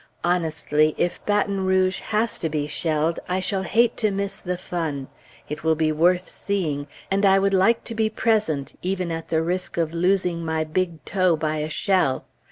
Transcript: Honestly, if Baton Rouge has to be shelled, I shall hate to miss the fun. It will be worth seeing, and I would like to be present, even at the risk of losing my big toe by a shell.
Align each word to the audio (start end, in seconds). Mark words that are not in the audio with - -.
Honestly, 0.23 0.95
if 0.97 1.23
Baton 1.27 1.63
Rouge 1.63 1.99
has 1.99 2.39
to 2.39 2.49
be 2.49 2.65
shelled, 2.65 3.19
I 3.29 3.39
shall 3.39 3.61
hate 3.61 3.95
to 3.97 4.09
miss 4.09 4.39
the 4.39 4.57
fun. 4.57 5.09
It 5.47 5.63
will 5.63 5.75
be 5.75 5.91
worth 5.91 6.27
seeing, 6.27 6.87
and 7.11 7.23
I 7.23 7.37
would 7.37 7.53
like 7.53 7.83
to 7.83 7.93
be 7.93 8.09
present, 8.09 8.73
even 8.81 9.11
at 9.11 9.27
the 9.27 9.43
risk 9.43 9.77
of 9.77 9.93
losing 9.93 10.43
my 10.43 10.63
big 10.63 11.05
toe 11.05 11.35
by 11.35 11.57
a 11.57 11.69
shell. 11.69 12.25